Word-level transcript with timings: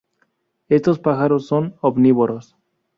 Estos 0.67 0.97
pájaros 0.97 1.45
son 1.45 1.75
omnívoros. 1.79 2.55